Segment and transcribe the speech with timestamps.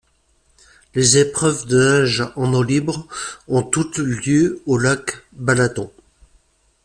[0.95, 3.07] Les épreuves de nage en eau libre
[3.47, 5.91] ont toutes lieues au lac Balaton.